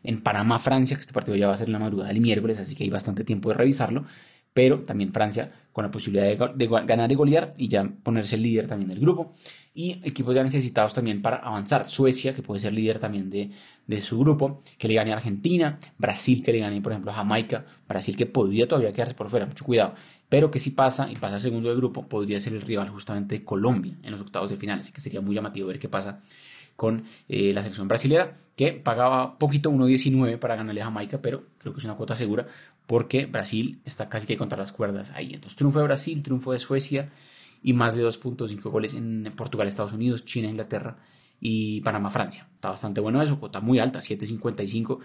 En 0.04 0.22
Panamá, 0.22 0.60
Francia, 0.60 0.96
que 0.96 1.02
este 1.02 1.14
partido 1.14 1.36
ya 1.36 1.48
va 1.48 1.54
a 1.54 1.58
ser 1.58 1.70
la 1.70 1.80
madrugada 1.80 2.10
del 2.10 2.22
miércoles, 2.22 2.60
así 2.60 2.76
que 2.76 2.86
hay 2.86 2.90
bastante 2.90 3.24
tiempo 3.24 3.50
de 3.50 3.56
revisarlo. 3.56 4.06
Pero 4.54 4.82
también 4.82 5.14
Francia 5.14 5.52
con 5.72 5.86
la 5.86 5.92
posibilidad 5.92 6.54
de, 6.56 6.68
ganar 6.86 7.12
y 7.12 7.16
golear 7.16 7.54
y 7.58 7.68
ya 7.68 7.88
ponerse 8.04 8.38
líder 8.38 8.68
también 8.68 8.90
del 8.90 9.00
grupo. 9.00 9.32
Y 9.74 10.02
equipos 10.04 10.36
ya 10.36 10.44
necesitados 10.44 10.94
también 10.94 11.22
para 11.22 11.38
avanzar. 11.38 11.86
Suecia, 11.86 12.36
que 12.36 12.42
puede 12.42 12.60
ser 12.60 12.74
líder 12.74 13.00
también 13.00 13.30
de, 13.30 13.52
de 13.88 14.02
su 14.02 14.20
grupo, 14.20 14.60
que 14.78 14.88
le 14.88 14.96
gane 14.96 15.12
a 15.14 15.16
Argentina. 15.16 15.80
Brasil, 15.98 16.44
que 16.44 16.52
le 16.52 16.60
gane, 16.60 16.82
por 16.82 16.92
ejemplo, 16.92 17.12
a 17.12 17.16
Jamaica. 17.16 17.66
Brasil, 17.88 18.18
que 18.18 18.26
podría 18.26 18.68
todavía 18.68 18.92
quedarse 18.92 19.14
por 19.14 19.30
fuera, 19.30 19.46
mucho 19.46 19.64
cuidado 19.64 19.94
pero 20.30 20.52
que 20.52 20.60
si 20.60 20.72
pasa 20.72 21.12
y 21.12 21.16
pasa 21.16 21.40
segundo 21.40 21.70
de 21.70 21.76
grupo, 21.76 22.08
podría 22.08 22.40
ser 22.40 22.54
el 22.54 22.62
rival 22.62 22.90
justamente 22.90 23.36
de 23.36 23.44
Colombia 23.44 23.98
en 24.04 24.12
los 24.12 24.22
octavos 24.22 24.50
de 24.50 24.58
final, 24.58 24.80
así 24.80 24.94
que 24.94 25.02
sería 25.02 25.22
muy 25.22 25.36
llamativo 25.36 25.68
ver 25.68 25.80
qué 25.80 25.90
pasa 25.90 26.20
con 26.80 27.04
eh, 27.28 27.52
la 27.54 27.62
selección 27.62 27.90
brasilera, 27.90 28.38
que 28.56 28.72
pagaba 28.72 29.38
poquito 29.38 29.70
1.19 29.70 30.40
para 30.40 30.56
ganarle 30.56 30.82
a 30.82 30.86
Jamaica, 30.86 31.22
pero 31.22 31.44
creo 31.58 31.74
que 31.74 31.80
es 31.80 31.86
una 31.86 31.96
cuota 31.96 32.16
segura, 32.16 32.48
porque 32.88 33.26
Brasil 33.26 33.82
está 33.84 34.08
casi 34.08 34.26
que 34.26 34.38
contra 34.38 34.58
las 34.58 34.72
cuerdas 34.72 35.12
ahí. 35.12 35.34
Entonces, 35.34 35.58
triunfo 35.58 35.80
de 35.80 35.86
Brasil, 35.86 36.24
triunfo 36.24 36.54
de 36.54 36.60
Suecia 36.60 37.10
y 37.62 37.74
más 37.74 37.98
de 37.98 38.06
2.5 38.06 38.62
goles 38.72 38.94
en 38.94 39.30
Portugal, 39.36 39.68
Estados 39.68 39.92
Unidos, 39.92 40.24
China, 40.24 40.48
Inglaterra 40.48 40.96
y 41.42 41.82
Panamá, 41.82 42.10
Francia. 42.12 42.48
Está 42.56 42.70
bastante 42.70 43.02
bueno 43.02 43.22
eso, 43.22 43.42
cuota 43.42 43.60
muy 43.60 43.80
alta, 43.80 44.00
7.55. 44.00 45.00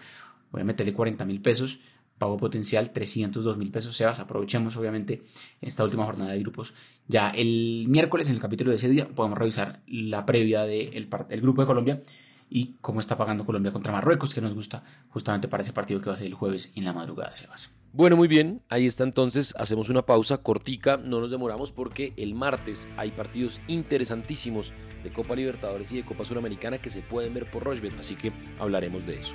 Voy 0.53 0.61
a 0.61 0.65
meterle 0.65 0.93
40 0.93 1.25
mil 1.25 1.41
pesos 1.43 1.81
pago 2.19 2.37
potencial 2.37 2.91
302 2.91 3.57
mil 3.57 3.71
pesos. 3.71 3.97
Sebas, 3.97 4.21
aprovechemos 4.21 4.77
obviamente 4.77 5.23
esta 5.61 5.85
última 5.85 6.05
jornada 6.05 6.33
de 6.33 6.39
grupos. 6.41 6.75
Ya 7.09 7.31
el 7.31 7.87
miércoles, 7.89 8.29
en 8.29 8.35
el 8.35 8.41
capítulo 8.41 8.71
de 8.71 8.77
ese 8.77 8.89
día, 8.89 9.09
podemos 9.09 9.39
revisar 9.39 9.83
la 9.87 10.27
previa 10.27 10.63
del 10.63 11.09
el 11.31 11.41
grupo 11.41 11.63
de 11.63 11.67
Colombia 11.67 12.03
y 12.49 12.77
cómo 12.81 13.01
está 13.01 13.17
pagando 13.17 13.45
Colombia 13.45 13.73
contra 13.73 13.93
Marruecos, 13.93 14.35
que 14.35 14.41
nos 14.41 14.55
gusta 14.55 14.85
justamente 15.09 15.49
para 15.49 15.63
ese 15.63 15.73
partido 15.73 16.01
que 16.01 16.07
va 16.07 16.15
a 16.15 16.17
ser 16.17 16.29
el 16.29 16.35
jueves 16.35 16.73
en 16.77 16.85
la 16.85 16.93
madrugada, 16.93 17.35
Sebas. 17.35 17.71
Bueno, 17.93 18.17
muy 18.17 18.29
bien, 18.29 18.61
ahí 18.69 18.87
está 18.87 19.05
entonces, 19.05 19.55
hacemos 19.57 19.89
una 19.89 20.03
pausa 20.03 20.39
cortica, 20.39 20.97
no 20.97 21.21
nos 21.21 21.31
demoramos 21.31 21.71
porque 21.71 22.13
el 22.17 22.35
martes 22.35 22.89
hay 22.97 23.13
partidos 23.13 23.61
interesantísimos 23.69 24.73
de 25.05 25.13
Copa 25.13 25.37
Libertadores 25.37 25.93
y 25.93 25.99
de 25.99 26.05
Copa 26.05 26.25
Suramericana 26.25 26.79
que 26.79 26.91
se 26.91 27.03
pueden 27.03 27.35
ver 27.35 27.51
por 27.51 27.63
Rochebet, 27.63 27.99
así 27.99 28.17
que 28.17 28.33
hablaremos 28.59 29.07
de 29.07 29.19
eso. 29.19 29.35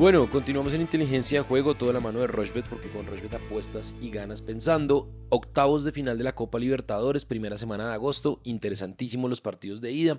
Bueno, 0.00 0.30
continuamos 0.30 0.72
en 0.72 0.80
inteligencia 0.80 1.40
de 1.40 1.46
juego, 1.46 1.74
toda 1.74 1.92
la 1.92 2.00
mano 2.00 2.20
de 2.20 2.26
Rochbet, 2.26 2.66
porque 2.70 2.88
con 2.88 3.06
Rochbet 3.06 3.34
apuestas 3.34 3.94
y 4.00 4.08
ganas 4.08 4.40
pensando. 4.40 5.12
Octavos 5.28 5.84
de 5.84 5.92
final 5.92 6.16
de 6.16 6.24
la 6.24 6.34
Copa 6.34 6.58
Libertadores, 6.58 7.26
primera 7.26 7.58
semana 7.58 7.86
de 7.86 7.92
agosto, 7.92 8.40
interesantísimos 8.44 9.28
los 9.28 9.42
partidos 9.42 9.82
de 9.82 9.92
ida. 9.92 10.18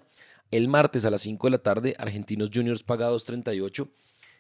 El 0.51 0.67
martes 0.67 1.03
a 1.05 1.09
las 1.09 1.21
5 1.21 1.47
de 1.47 1.51
la 1.51 1.57
tarde, 1.57 1.95
Argentinos 1.97 2.51
Juniors 2.53 2.83
paga 2.83 3.09
2.38. 3.09 3.89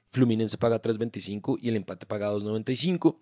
Fluminense 0.09 0.59
paga 0.59 0.79
3.25 0.79 1.57
y 1.59 1.69
el 1.69 1.75
empate 1.75 2.05
paga 2.05 2.31
2.95. 2.31 3.17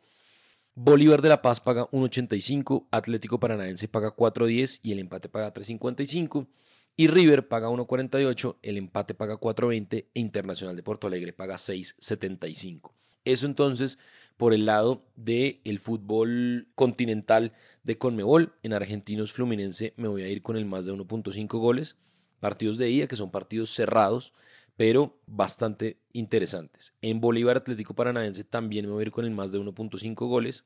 Bolívar 0.76 1.22
de 1.22 1.30
La 1.30 1.42
Paz 1.42 1.62
paga 1.62 1.90
1.85, 1.92 2.88
Atlético 2.92 3.40
Paranaense 3.40 3.88
paga 3.88 4.14
4.10 4.14 4.82
y 4.84 4.92
el 4.92 5.00
empate 5.00 5.30
paga 5.30 5.54
3.55. 5.54 6.48
Y 7.00 7.08
River 7.08 7.48
paga 7.48 7.70
1.48, 7.70 8.58
el 8.62 8.76
empate 8.76 9.14
paga 9.14 9.40
4.20 9.40 10.08
e 10.14 10.20
Internacional 10.20 10.76
de 10.76 10.84
Porto 10.84 11.08
Alegre 11.08 11.32
paga 11.32 11.56
6.75. 11.56 12.92
Eso 13.24 13.46
entonces 13.46 13.98
por 14.36 14.54
el 14.54 14.66
lado 14.66 15.06
del 15.16 15.62
el 15.64 15.80
fútbol 15.80 16.68
continental 16.76 17.54
de 17.84 17.98
Conmebol. 17.98 18.54
En 18.64 18.74
Argentinos 18.74 19.32
Fluminense 19.32 19.94
me 19.96 20.10
voy 20.10 20.24
a 20.24 20.28
ir 20.28 20.42
con 20.42 20.58
el 20.58 20.66
más 20.66 20.86
de 20.86 20.92
1.5 20.92 21.48
goles. 21.58 21.96
Partidos 22.42 22.78
de 22.78 22.90
ida 22.90 23.08
que 23.08 23.16
son 23.16 23.32
partidos 23.32 23.70
cerrados, 23.70 24.34
pero 24.76 25.22
bastante 25.26 26.02
interesantes. 26.12 26.96
En 27.02 27.22
Bolívar 27.22 27.56
Atlético 27.56 27.96
Paranaense 27.96 28.44
también 28.44 28.88
me 28.88 28.92
voy 28.92 29.04
a 29.04 29.06
ir 29.06 29.12
con 29.12 29.24
el 29.24 29.32
más 29.32 29.54
de 29.54 29.60
1.5 29.62 30.28
goles. 30.28 30.66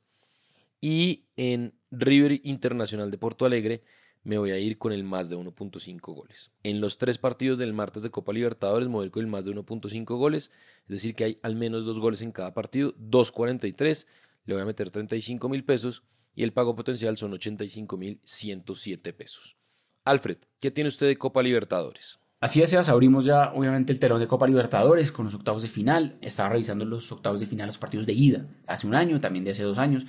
Y 0.81 1.27
en 1.37 1.75
River 1.91 2.41
Internacional 2.43 3.11
de 3.11 3.19
Porto 3.19 3.45
Alegre 3.45 3.83
me 4.24 4.38
voy 4.38 4.51
a 4.51 4.60
ir 4.60 4.77
con 4.77 4.94
el 4.94 5.03
más 5.03 5.30
de 5.30 5.38
1.5 5.38 6.00
goles. 6.13 6.51
En 6.63 6.80
los 6.80 6.98
tres 6.98 7.18
partidos 7.18 7.60
del 7.60 7.74
martes 7.74 8.03
de 8.03 8.10
Copa 8.10 8.34
Libertadores 8.34 8.88
me 8.88 8.96
voy 8.96 9.03
a 9.03 9.06
ir 9.08 9.12
con 9.12 9.24
el 9.24 9.30
más 9.30 9.46
de 9.46 9.51
1.5 9.51 10.18
goles, 10.18 10.51
es 10.84 10.89
decir, 10.89 11.15
que 11.15 11.24
hay 11.25 11.39
al 11.44 11.56
menos 11.56 11.86
dos 11.86 12.00
goles 12.00 12.22
en 12.22 12.32
cada 12.32 12.53
partido, 12.53 12.94
2.43, 12.96 14.08
le 14.46 14.53
voy 14.53 14.63
a 14.63 14.65
meter 14.65 14.89
35 14.89 15.50
mil 15.50 15.63
pesos 15.63 16.03
y 16.36 16.44
el 16.44 16.53
pago 16.53 16.75
potencial 16.75 17.18
son 17.18 17.34
85 17.34 17.98
mil 17.98 18.20
107 18.24 19.13
pesos. 19.13 19.58
Alfred, 20.06 20.38
¿qué 20.60 20.72
tiene 20.72 20.88
usted 20.88 21.08
de 21.08 21.18
Copa 21.18 21.42
Libertadores? 21.44 22.20
Así 22.39 22.62
es, 22.62 22.74
abrimos 22.89 23.24
ya 23.24 23.53
obviamente 23.53 23.94
el 23.94 24.00
telón 24.00 24.20
de 24.20 24.27
Copa 24.27 24.48
Libertadores 24.48 25.13
con 25.13 25.25
los 25.25 25.34
octavos 25.34 25.63
de 25.63 25.70
final. 25.70 26.18
Estaba 26.22 26.50
revisando 26.50 26.84
los 26.84 27.10
octavos 27.10 27.39
de 27.39 27.46
final, 27.46 27.68
los 27.68 27.77
partidos 27.77 28.06
de 28.06 28.12
ida, 28.12 28.46
hace 28.68 28.86
un 28.86 28.96
año, 28.96 29.22
también 29.22 29.46
de 29.46 29.51
hace 29.51 29.63
dos 29.63 29.77
años 29.77 30.03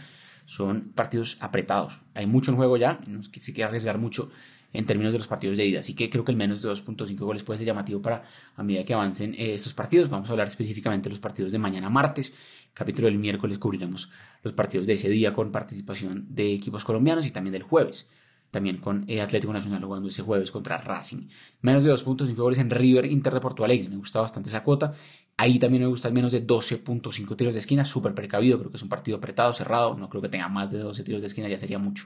son 0.47 0.93
partidos 0.95 1.39
apretados. 1.41 2.03
Hay 2.15 2.27
mucho 2.27 2.51
en 2.51 2.57
juego 2.57 2.77
ya, 2.77 3.01
no 3.07 3.23
se 3.23 3.31
quiere 3.31 3.65
arriesgar 3.65 3.99
mucho 3.99 4.31
en 4.75 4.85
términos 4.85 5.13
de 5.13 5.19
los 5.19 5.29
partidos 5.29 5.57
de 5.57 5.65
ida. 5.65 5.79
Así 5.79 5.95
que 5.95 6.11
creo 6.11 6.25
que 6.25 6.33
el 6.33 6.37
menos 6.37 6.61
de 6.61 6.69
2.5 6.69 7.17
goles 7.19 7.43
puede 7.43 7.59
ser 7.59 7.67
llamativo 7.67 8.03
para 8.03 8.25
a 8.57 8.63
medida 8.63 8.85
que 8.85 8.93
avancen 8.93 9.35
eh, 9.35 9.55
estos 9.55 9.73
partidos. 9.73 10.11
Vamos 10.11 10.29
a 10.29 10.33
hablar 10.33 10.49
específicamente 10.49 11.09
de 11.09 11.11
los 11.11 11.21
partidos 11.21 11.53
de 11.53 11.59
mañana 11.59 11.89
martes. 11.89 12.35
Capítulo 12.75 13.07
del 13.07 13.17
miércoles 13.17 13.57
cubriremos 13.59 14.11
los 14.43 14.53
partidos 14.53 14.87
de 14.87 14.95
ese 14.95 15.09
día 15.09 15.33
con 15.33 15.51
participación 15.51 16.27
de 16.29 16.53
equipos 16.53 16.85
colombianos 16.85 17.25
y 17.25 17.31
también 17.31 17.53
del 17.53 17.63
jueves. 17.63 18.11
También 18.51 18.79
con 18.79 19.05
eh, 19.09 19.21
Atlético 19.21 19.53
Nacional 19.53 19.83
jugando 19.85 20.09
ese 20.09 20.23
jueves 20.23 20.51
contra 20.51 20.79
Racing. 20.79 21.29
Menos 21.63 21.85
de 21.85 21.93
2.5 21.93 22.35
goles 22.35 22.59
en 22.59 22.71
River 22.71 23.07
Inter 23.07 23.33
de 23.33 23.41
Porto 23.41 23.65
Alegre. 23.65 23.89
Me 23.89 23.97
gusta 23.97 24.21
bastante 24.21 24.49
esa 24.49 24.63
cuota. 24.63 24.93
Ahí 25.37 25.59
también 25.59 25.83
me 25.83 25.89
gusta 25.89 26.11
menos 26.11 26.31
de 26.31 26.47
12.5 26.47 27.37
tiros 27.37 27.55
de 27.55 27.59
esquina, 27.59 27.85
súper 27.85 28.15
precavido, 28.15 28.59
creo 28.59 28.71
que 28.71 28.77
es 28.77 28.83
un 28.83 28.89
partido 28.89 29.17
apretado, 29.17 29.53
cerrado, 29.53 29.97
no 29.97 30.09
creo 30.09 30.23
que 30.23 30.29
tenga 30.29 30.49
más 30.49 30.71
de 30.71 30.79
12 30.79 31.03
tiros 31.03 31.23
de 31.23 31.27
esquina, 31.27 31.49
ya 31.49 31.59
sería 31.59 31.79
mucho. 31.79 32.05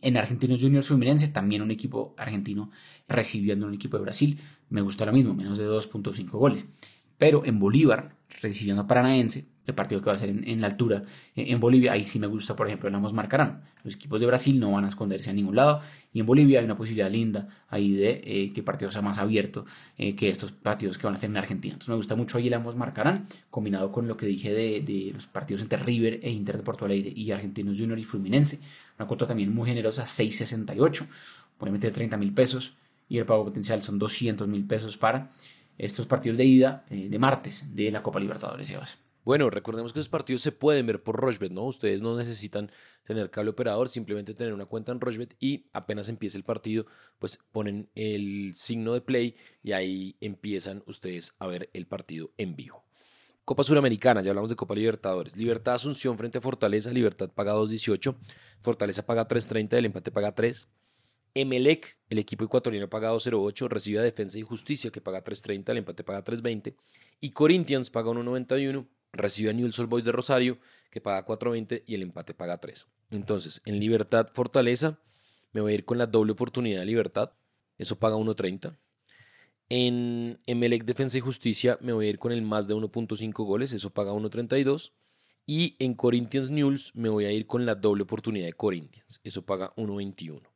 En 0.00 0.16
Argentinos 0.16 0.60
Juniors 0.60 0.86
Fluminense, 0.86 1.28
también 1.28 1.62
un 1.62 1.70
equipo 1.70 2.14
argentino 2.16 2.70
recibiendo 3.08 3.66
un 3.66 3.74
equipo 3.74 3.96
de 3.96 4.02
Brasil, 4.04 4.40
me 4.68 4.82
gusta 4.82 5.06
lo 5.06 5.12
mismo, 5.12 5.34
menos 5.34 5.58
de 5.58 5.66
2.5 5.66 6.30
goles. 6.30 6.66
Pero 7.18 7.44
en 7.44 7.58
Bolívar, 7.58 8.16
recibiendo 8.42 8.82
a 8.82 8.86
Paranaense, 8.86 9.53
el 9.66 9.74
partido 9.74 10.00
que 10.00 10.06
va 10.06 10.14
a 10.14 10.18
ser 10.18 10.28
en, 10.28 10.60
la 10.60 10.66
altura 10.66 11.02
en, 11.34 11.60
Bolivia, 11.60 11.92
ahí 11.92 12.04
sí 12.04 12.18
me 12.18 12.26
gusta, 12.26 12.54
por 12.54 12.66
ejemplo, 12.66 12.88
el 12.88 12.94
ambos 12.94 13.12
marcarán. 13.12 13.62
Los 13.82 13.96
equipos 13.96 14.20
de 14.20 14.26
Brasil 14.26 14.58
no 14.58 14.72
van 14.72 14.84
a 14.84 14.88
esconderse 14.88 15.30
a 15.30 15.32
ningún 15.32 15.56
lado 15.56 15.80
y 16.12 16.20
en 16.20 16.26
Bolivia 16.26 16.60
hay 16.60 16.64
una 16.64 16.76
posibilidad 16.76 17.10
linda 17.10 17.48
ahí 17.68 17.92
de 17.92 18.22
eh, 18.24 18.52
que 18.52 18.60
el 18.60 18.64
partido 18.64 18.90
sea 18.90 19.02
más 19.02 19.18
abierto 19.18 19.66
eh, 19.98 20.14
que 20.14 20.28
estos 20.28 20.52
partidos 20.52 20.98
que 20.98 21.06
van 21.06 21.14
a 21.14 21.18
ser 21.18 21.30
en 21.30 21.36
Argentina. 21.36 21.74
Entonces 21.74 21.88
me 21.88 21.96
gusta 21.96 22.14
mucho 22.14 22.38
ahí 22.38 22.48
el 22.48 22.54
ambos 22.54 22.76
marcarán, 22.76 23.24
combinado 23.50 23.92
con 23.92 24.08
lo 24.08 24.16
que 24.16 24.26
dije 24.26 24.52
de, 24.52 25.12
los 25.14 25.26
partidos 25.26 25.62
entre 25.62 25.78
River 25.78 26.20
e 26.22 26.30
Inter 26.30 26.56
de 26.56 26.62
Porto 26.62 26.84
Alegre 26.84 27.12
y 27.14 27.30
Argentinos 27.30 27.78
Junior 27.78 27.98
y 27.98 28.04
Fluminense. 28.04 28.60
Una 28.98 29.06
cuota 29.06 29.26
también 29.26 29.54
muy 29.54 29.68
generosa, 29.68 30.04
6.68. 30.04 31.06
Voy 31.58 31.70
meter 31.70 31.92
30 31.92 32.16
mil 32.16 32.32
pesos 32.32 32.74
y 33.08 33.18
el 33.18 33.26
pago 33.26 33.44
potencial 33.44 33.82
son 33.82 33.98
200 33.98 34.48
mil 34.48 34.66
pesos 34.66 34.96
para 34.96 35.28
estos 35.78 36.06
partidos 36.06 36.38
de 36.38 36.44
ida 36.44 36.84
eh, 36.90 37.08
de 37.08 37.18
martes 37.18 37.74
de 37.74 37.90
la 37.90 38.02
Copa 38.02 38.20
Libertadores. 38.20 38.98
Bueno, 39.24 39.48
recordemos 39.48 39.94
que 39.94 40.00
esos 40.00 40.10
partidos 40.10 40.42
se 40.42 40.52
pueden 40.52 40.86
ver 40.86 41.02
por 41.02 41.16
Rochebet, 41.16 41.50
¿no? 41.50 41.64
Ustedes 41.64 42.02
no 42.02 42.14
necesitan 42.14 42.70
tener 43.04 43.30
cable 43.30 43.52
operador, 43.52 43.88
simplemente 43.88 44.34
tener 44.34 44.52
una 44.52 44.66
cuenta 44.66 44.92
en 44.92 45.00
Rochebet 45.00 45.34
y 45.40 45.66
apenas 45.72 46.10
empiece 46.10 46.36
el 46.36 46.44
partido, 46.44 46.84
pues 47.18 47.38
ponen 47.50 47.88
el 47.94 48.54
signo 48.54 48.92
de 48.92 49.00
play 49.00 49.34
y 49.62 49.72
ahí 49.72 50.16
empiezan 50.20 50.82
ustedes 50.86 51.34
a 51.38 51.46
ver 51.46 51.70
el 51.72 51.86
partido 51.86 52.32
en 52.36 52.54
vivo. 52.54 52.84
Copa 53.46 53.64
Suramericana, 53.64 54.20
ya 54.20 54.30
hablamos 54.30 54.50
de 54.50 54.56
Copa 54.56 54.74
Libertadores. 54.74 55.36
Libertad 55.36 55.74
Asunción 55.74 56.18
frente 56.18 56.38
a 56.38 56.40
Fortaleza, 56.42 56.90
Libertad 56.92 57.30
paga 57.30 57.54
2.18, 57.54 58.16
Fortaleza 58.60 59.06
paga 59.06 59.26
3.30, 59.26 59.74
el 59.78 59.86
empate 59.86 60.10
paga 60.10 60.34
3. 60.34 60.70
Emelec, 61.34 61.98
el 62.10 62.18
equipo 62.18 62.44
ecuatoriano 62.44 62.88
paga 62.88 63.12
2.08, 63.12 63.68
recibe 63.68 63.98
a 64.00 64.02
Defensa 64.02 64.38
y 64.38 64.42
Justicia 64.42 64.90
que 64.90 65.00
paga 65.00 65.24
3.30, 65.24 65.70
el 65.70 65.78
empate 65.78 66.04
paga 66.04 66.22
3.20 66.22 66.74
y 67.20 67.30
Corinthians 67.30 67.90
paga 67.90 68.10
1.91 68.10 68.86
recibe 69.14 69.50
a 69.50 69.52
Newell's 69.52 69.78
Old 69.78 69.88
Boys 69.88 70.04
de 70.04 70.12
Rosario, 70.12 70.58
que 70.90 71.00
paga 71.00 71.26
4.20 71.26 71.82
y 71.86 71.94
el 71.94 72.02
empate 72.02 72.34
paga 72.34 72.58
3. 72.58 72.86
Entonces, 73.10 73.62
en 73.64 73.78
Libertad 73.80 74.28
Fortaleza, 74.32 74.98
me 75.52 75.60
voy 75.60 75.72
a 75.72 75.74
ir 75.76 75.84
con 75.84 75.98
la 75.98 76.06
doble 76.06 76.32
oportunidad 76.32 76.80
de 76.80 76.86
Libertad, 76.86 77.32
eso 77.78 77.98
paga 77.98 78.16
1.30. 78.16 78.76
En 79.70 80.40
Emelec 80.46 80.84
Defensa 80.84 81.16
y 81.16 81.20
Justicia 81.20 81.78
me 81.80 81.92
voy 81.92 82.06
a 82.06 82.10
ir 82.10 82.18
con 82.18 82.32
el 82.32 82.42
más 82.42 82.68
de 82.68 82.74
1.5 82.74 83.32
goles, 83.44 83.72
eso 83.72 83.90
paga 83.90 84.12
1.32. 84.12 84.92
Y 85.46 85.76
en 85.78 85.94
Corinthians 85.94 86.50
News 86.50 86.92
me 86.94 87.08
voy 87.08 87.26
a 87.26 87.32
ir 87.32 87.46
con 87.46 87.66
la 87.66 87.74
doble 87.74 88.02
oportunidad 88.02 88.46
de 88.46 88.52
Corinthians, 88.54 89.20
eso 89.24 89.44
paga 89.44 89.74
1.21. 89.76 90.53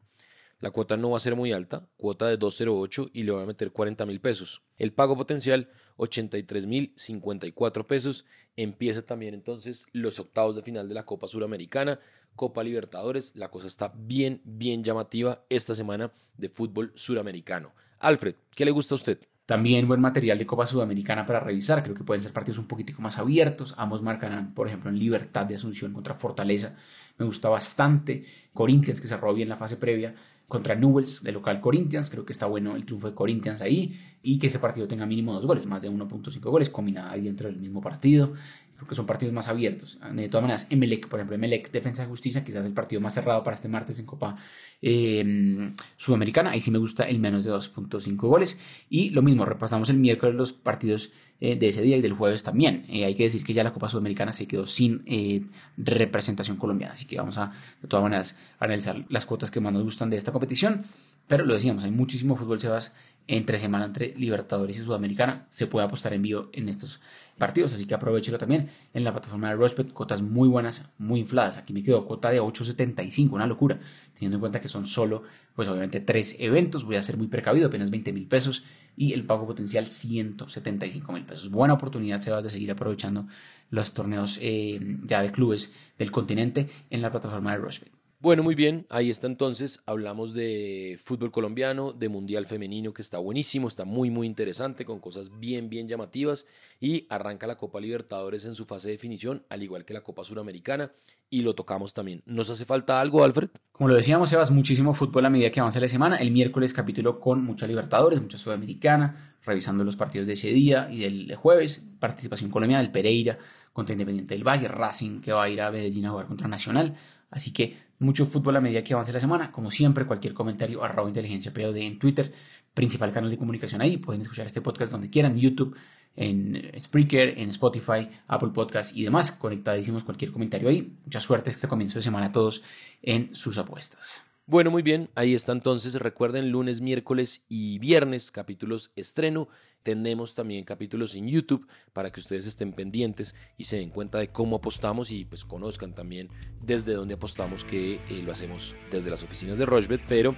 La 0.60 0.72
cuota 0.72 0.96
no 0.96 1.10
va 1.10 1.18
a 1.18 1.20
ser 1.20 1.36
muy 1.36 1.52
alta, 1.52 1.88
cuota 1.96 2.26
de 2.26 2.36
2.08 2.36 3.10
y 3.12 3.22
le 3.22 3.30
voy 3.30 3.44
a 3.44 3.46
meter 3.46 3.70
40 3.70 4.04
mil 4.06 4.20
pesos. 4.20 4.62
El 4.76 4.92
pago 4.92 5.16
potencial 5.16 5.68
83 5.98 6.66
mil 6.66 6.92
54 6.96 7.86
pesos. 7.86 8.26
Empieza 8.56 9.02
también 9.02 9.34
entonces 9.34 9.86
los 9.92 10.18
octavos 10.18 10.56
de 10.56 10.62
final 10.62 10.88
de 10.88 10.94
la 10.94 11.04
Copa 11.04 11.28
Suramericana, 11.28 12.00
Copa 12.34 12.64
Libertadores. 12.64 13.36
La 13.36 13.50
cosa 13.52 13.68
está 13.68 13.92
bien, 13.96 14.40
bien 14.44 14.82
llamativa 14.82 15.44
esta 15.48 15.76
semana 15.76 16.10
de 16.36 16.48
fútbol 16.48 16.90
suramericano. 16.96 17.72
Alfred, 18.00 18.34
¿qué 18.56 18.64
le 18.64 18.72
gusta 18.72 18.94
a 18.94 18.96
usted? 18.96 19.18
También 19.46 19.86
buen 19.86 20.00
material 20.00 20.38
de 20.38 20.46
Copa 20.46 20.66
Sudamericana 20.66 21.24
para 21.24 21.38
revisar. 21.38 21.84
Creo 21.84 21.94
que 21.94 22.04
pueden 22.04 22.22
ser 22.22 22.32
partidos 22.32 22.58
un 22.58 22.66
poquitico 22.66 23.00
más 23.00 23.16
abiertos. 23.16 23.74
Ambos 23.78 24.02
marcarán, 24.02 24.54
por 24.54 24.66
ejemplo, 24.66 24.90
en 24.90 24.98
Libertad 24.98 25.46
de 25.46 25.54
Asunción 25.54 25.92
contra 25.92 26.16
Fortaleza. 26.16 26.74
Me 27.16 27.24
gusta 27.24 27.48
bastante. 27.48 28.24
Corinthians, 28.52 29.00
que 29.00 29.08
cerró 29.08 29.32
bien 29.32 29.48
la 29.48 29.56
fase 29.56 29.76
previa 29.76 30.14
contra 30.48 30.74
Newells 30.74 31.22
de 31.22 31.30
local 31.30 31.60
Corinthians. 31.60 32.10
Creo 32.10 32.24
que 32.24 32.32
está 32.32 32.46
bueno 32.46 32.74
el 32.74 32.84
triunfo 32.84 33.08
de 33.08 33.14
Corinthians 33.14 33.60
ahí 33.60 33.96
y 34.22 34.38
que 34.38 34.48
ese 34.48 34.58
partido 34.58 34.88
tenga 34.88 35.06
mínimo 35.06 35.32
dos 35.34 35.46
goles, 35.46 35.66
más 35.66 35.82
de 35.82 35.90
1.5 35.90 36.40
goles, 36.40 36.70
combinada 36.70 37.12
ahí 37.12 37.20
dentro 37.20 37.48
del 37.48 37.58
mismo 37.58 37.80
partido. 37.80 38.32
Creo 38.78 38.88
que 38.88 38.94
son 38.94 39.06
partidos 39.06 39.34
más 39.34 39.48
abiertos. 39.48 39.98
De 40.12 40.28
todas 40.28 40.42
maneras, 40.42 40.68
Emelec, 40.70 41.08
por 41.08 41.18
ejemplo, 41.18 41.34
Emelec 41.34 41.72
Defensa 41.72 42.02
de 42.02 42.08
Justicia, 42.08 42.44
quizás 42.44 42.64
el 42.64 42.72
partido 42.72 43.00
más 43.00 43.12
cerrado 43.12 43.42
para 43.42 43.56
este 43.56 43.66
martes 43.66 43.98
en 43.98 44.06
Copa 44.06 44.36
eh, 44.80 45.72
Sudamericana. 45.96 46.50
Ahí 46.50 46.60
sí 46.60 46.70
me 46.70 46.78
gusta 46.78 47.02
el 47.02 47.18
menos 47.18 47.44
de 47.44 47.50
2.5 47.50 48.16
goles. 48.16 48.56
Y 48.88 49.10
lo 49.10 49.22
mismo, 49.22 49.44
repasamos 49.44 49.90
el 49.90 49.96
miércoles 49.96 50.36
los 50.36 50.52
partidos 50.52 51.10
eh, 51.40 51.54
de 51.54 51.68
ese 51.68 51.82
día 51.82 51.96
y 51.96 52.00
del 52.00 52.14
jueves 52.14 52.42
también. 52.42 52.84
Eh, 52.88 53.04
hay 53.04 53.14
que 53.14 53.22
decir 53.22 53.44
que 53.44 53.54
ya 53.54 53.62
la 53.62 53.72
Copa 53.72 53.88
Sudamericana 53.88 54.32
se 54.32 54.48
quedó 54.48 54.66
sin 54.66 55.02
eh, 55.06 55.40
representación 55.76 56.56
colombiana, 56.56 56.94
así 56.94 57.06
que 57.06 57.16
vamos 57.16 57.38
a, 57.38 57.52
de 57.80 57.86
todas 57.86 58.02
maneras, 58.02 58.40
analizar 58.58 59.04
las 59.08 59.24
cuotas 59.24 59.52
que 59.52 59.60
más 59.60 59.72
nos 59.72 59.84
gustan 59.84 60.10
de 60.10 60.16
esta 60.16 60.32
competición. 60.32 60.82
Pero 61.28 61.44
lo 61.44 61.54
decíamos, 61.54 61.84
hay 61.84 61.92
muchísimo 61.92 62.34
fútbol, 62.34 62.60
Sebas, 62.60 62.94
entre 63.28 63.58
semana 63.58 63.84
entre 63.84 64.14
Libertadores 64.16 64.78
y 64.78 64.80
Sudamericana. 64.80 65.46
Se 65.50 65.66
puede 65.66 65.86
apostar 65.86 66.14
en 66.14 66.22
vivo 66.22 66.48
en 66.52 66.68
estos 66.68 67.00
partidos, 67.36 67.72
así 67.72 67.86
que 67.86 67.94
aprovechelo 67.94 68.38
también 68.38 68.68
en 68.94 69.04
la 69.04 69.12
plataforma 69.12 69.50
de 69.50 69.54
Rospet, 69.54 69.92
cuotas 69.92 70.22
muy 70.22 70.48
buenas, 70.48 70.90
muy 70.98 71.20
infladas. 71.20 71.58
Aquí 71.58 71.72
me 71.72 71.82
quedó 71.82 72.06
cuota 72.06 72.30
de 72.30 72.40
8.75, 72.40 73.30
una 73.32 73.46
locura, 73.46 73.78
teniendo 74.14 74.36
en 74.36 74.40
cuenta 74.40 74.60
que 74.60 74.68
son 74.68 74.86
solo, 74.86 75.22
pues 75.54 75.68
obviamente, 75.68 76.00
tres 76.00 76.36
eventos. 76.40 76.84
Voy 76.84 76.96
a 76.96 77.02
ser 77.02 77.16
muy 77.16 77.28
precavido, 77.28 77.68
apenas 77.68 77.90
20 77.90 78.12
mil 78.12 78.26
pesos 78.26 78.64
y 78.96 79.12
el 79.12 79.24
pago 79.24 79.46
potencial 79.46 79.86
175 79.86 81.12
mil 81.12 81.24
pesos. 81.24 81.50
Buena 81.50 81.74
oportunidad, 81.74 82.20
Sebas, 82.20 82.42
de 82.42 82.50
seguir 82.50 82.70
aprovechando 82.70 83.28
los 83.70 83.92
torneos 83.92 84.38
eh, 84.40 84.80
ya 85.04 85.22
de 85.22 85.30
clubes 85.30 85.74
del 85.98 86.10
continente 86.10 86.66
en 86.90 87.02
la 87.02 87.10
plataforma 87.10 87.52
de 87.52 87.58
Rospet. 87.58 87.97
Bueno, 88.20 88.42
muy 88.42 88.56
bien, 88.56 88.84
ahí 88.90 89.10
está 89.10 89.28
entonces, 89.28 89.84
hablamos 89.86 90.34
de 90.34 90.98
fútbol 91.00 91.30
colombiano, 91.30 91.92
de 91.92 92.08
Mundial 92.08 92.46
Femenino 92.46 92.92
que 92.92 93.00
está 93.00 93.18
buenísimo, 93.18 93.68
está 93.68 93.84
muy 93.84 94.10
muy 94.10 94.26
interesante, 94.26 94.84
con 94.84 94.98
cosas 94.98 95.38
bien 95.38 95.70
bien 95.70 95.86
llamativas 95.86 96.44
y 96.80 97.06
arranca 97.10 97.46
la 97.46 97.56
Copa 97.56 97.80
Libertadores 97.80 98.44
en 98.44 98.56
su 98.56 98.64
fase 98.64 98.88
de 98.88 98.94
definición, 98.94 99.44
al 99.48 99.62
igual 99.62 99.84
que 99.84 99.94
la 99.94 100.00
Copa 100.00 100.24
Suramericana 100.24 100.90
y 101.30 101.42
lo 101.42 101.54
tocamos 101.54 101.94
también. 101.94 102.24
¿Nos 102.26 102.50
hace 102.50 102.64
falta 102.64 103.00
algo, 103.00 103.22
Alfred? 103.22 103.50
Como 103.70 103.86
lo 103.86 103.94
decíamos, 103.94 104.30
Sebas, 104.30 104.50
muchísimo 104.50 104.94
fútbol 104.94 105.24
a 105.24 105.30
medida 105.30 105.52
que 105.52 105.60
avanza 105.60 105.78
la 105.78 105.86
semana, 105.86 106.16
el 106.16 106.32
miércoles 106.32 106.74
capítulo 106.74 107.20
con 107.20 107.44
mucha 107.44 107.68
Libertadores, 107.68 108.20
mucha 108.20 108.36
Sudamericana, 108.36 109.36
revisando 109.44 109.84
los 109.84 109.94
partidos 109.94 110.26
de 110.26 110.32
ese 110.32 110.48
día 110.48 110.88
y 110.90 110.98
del 110.98 111.36
jueves, 111.36 111.88
participación 112.00 112.50
colombiana 112.50 112.82
del 112.82 112.90
Pereira 112.90 113.38
contra 113.72 113.92
Independiente 113.92 114.34
del 114.34 114.42
Valle, 114.42 114.66
Racing 114.66 115.20
que 115.20 115.30
va 115.30 115.44
a 115.44 115.48
ir 115.48 115.60
a 115.60 115.70
Medellín 115.70 116.06
a 116.06 116.10
jugar 116.10 116.26
contra 116.26 116.48
Nacional, 116.48 116.96
así 117.30 117.52
que 117.52 117.86
mucho 117.98 118.26
fútbol 118.26 118.56
a 118.56 118.60
medida 118.60 118.82
que 118.82 118.94
avance 118.94 119.12
la 119.12 119.20
semana. 119.20 119.50
Como 119.52 119.70
siempre, 119.70 120.06
cualquier 120.06 120.34
comentario, 120.34 120.82
arroba 120.82 121.08
inteligencia 121.08 121.52
POD 121.52 121.76
en 121.76 121.98
Twitter, 121.98 122.32
principal 122.74 123.12
canal 123.12 123.30
de 123.30 123.38
comunicación 123.38 123.80
ahí. 123.80 123.96
Pueden 123.96 124.22
escuchar 124.22 124.46
este 124.46 124.60
podcast 124.60 124.92
donde 124.92 125.10
quieran, 125.10 125.36
YouTube, 125.36 125.76
en 126.16 126.72
Spreaker, 126.78 127.38
en 127.38 127.48
Spotify, 127.50 128.08
Apple 128.26 128.50
Podcast 128.52 128.96
y 128.96 129.04
demás. 129.04 129.32
Conectadísimos 129.32 130.04
cualquier 130.04 130.32
comentario 130.32 130.68
ahí. 130.68 130.96
Mucha 131.04 131.20
suerte 131.20 131.50
este 131.50 131.68
comienzo 131.68 131.98
de 131.98 132.02
semana 132.02 132.26
a 132.26 132.32
todos 132.32 132.62
en 133.02 133.34
sus 133.34 133.58
apuestas. 133.58 134.27
Bueno, 134.50 134.70
muy 134.70 134.80
bien, 134.80 135.10
ahí 135.14 135.34
está 135.34 135.52
entonces. 135.52 135.96
Recuerden, 135.96 136.50
lunes, 136.50 136.80
miércoles 136.80 137.44
y 137.50 137.78
viernes, 137.80 138.30
capítulos 138.30 138.92
estreno. 138.96 139.48
Tenemos 139.82 140.34
también 140.34 140.64
capítulos 140.64 141.14
en 141.16 141.28
YouTube 141.28 141.68
para 141.92 142.10
que 142.10 142.20
ustedes 142.20 142.46
estén 142.46 142.72
pendientes 142.72 143.34
y 143.58 143.64
se 143.64 143.76
den 143.76 143.90
cuenta 143.90 144.16
de 144.16 144.28
cómo 144.28 144.56
apostamos 144.56 145.12
y 145.12 145.26
pues 145.26 145.44
conozcan 145.44 145.94
también 145.94 146.30
desde 146.62 146.94
dónde 146.94 147.12
apostamos 147.12 147.62
que 147.62 147.96
eh, 148.08 148.22
lo 148.24 148.32
hacemos 148.32 148.74
desde 148.90 149.10
las 149.10 149.22
oficinas 149.22 149.58
de 149.58 149.66
Rochebet, 149.66 150.00
pero 150.08 150.34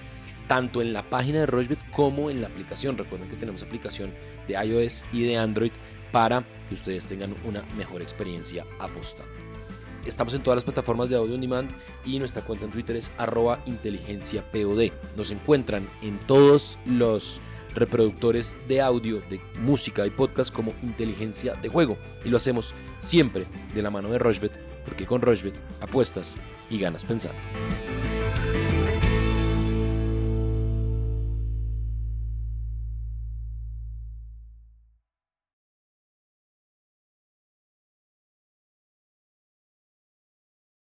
tanto 0.49 0.83
en 0.83 0.93
la 0.93 1.09
página 1.09 1.39
de 1.39 1.47
Rochebet 1.47 1.89
como 1.93 2.31
en 2.31 2.41
la 2.41 2.49
aplicación. 2.49 2.99
Recuerden 2.99 3.29
que 3.29 3.37
tenemos 3.37 3.63
aplicación 3.63 4.13
de 4.49 4.55
iOS 4.55 5.05
y 5.13 5.23
de 5.23 5.37
Android 5.37 5.73
para 6.11 6.45
que 6.69 6.75
ustedes 6.75 7.07
tengan 7.07 7.37
una 7.47 7.63
mejor 7.77 8.03
experiencia 8.03 8.67
apostando. 8.81 9.50
Estamos 10.07 10.35
en 10.35 10.43
todas 10.43 10.57
las 10.57 10.65
plataformas 10.65 11.11
de 11.11 11.17
audio 11.17 11.35
on 11.35 11.41
demand 11.41 11.71
y 12.05 12.19
nuestra 12.19 12.43
cuenta 12.43 12.65
en 12.65 12.73
Twitter 12.73 12.97
es 12.97 13.13
arroba 13.19 13.63
inteligenciapod. 13.67 14.91
Nos 15.17 15.31
encuentran 15.31 15.89
en 16.03 16.19
todos 16.21 16.79
los 16.87 17.41
reproductores 17.75 18.57
de 18.67 18.81
audio, 18.81 19.23
de 19.29 19.41
música 19.61 20.07
y 20.07 20.11
podcast 20.11 20.53
como 20.53 20.73
inteligencia 20.83 21.55
de 21.55 21.69
juego. 21.69 21.99
Y 22.25 22.29
lo 22.29 22.39
hacemos 22.39 22.75
siempre 22.99 23.47
de 23.75 23.83
la 23.83 23.91
mano 23.91 24.09
de 24.09 24.19
Rochbet, 24.19 24.53
porque 24.85 25.07
con 25.07 25.23
Rochbet 25.23 25.61
apuestas 25.81 26.37
y 26.69 26.79
ganas 26.79 27.05
pensando. 27.05 27.39